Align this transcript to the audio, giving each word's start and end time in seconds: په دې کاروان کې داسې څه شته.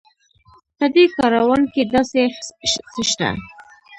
په 0.77 0.85
دې 0.93 1.05
کاروان 1.17 1.61
کې 1.73 1.81
داسې 1.93 2.23
څه 2.93 3.01
شته. 3.09 3.29